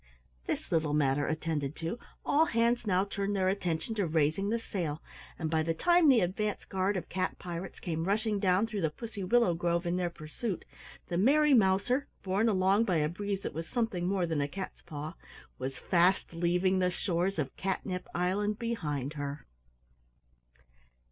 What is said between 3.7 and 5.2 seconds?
to raising the sail,